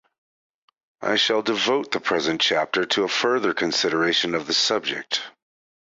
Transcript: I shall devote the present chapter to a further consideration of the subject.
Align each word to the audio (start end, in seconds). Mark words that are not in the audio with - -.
I 1.01 1.15
shall 1.15 1.43
devote 1.43 1.91
the 1.91 1.99
present 1.99 2.41
chapter 2.41 2.85
to 2.87 3.03
a 3.03 3.07
further 3.07 3.53
consideration 3.53 4.33
of 4.33 4.47
the 4.47 4.53
subject. 4.55 5.21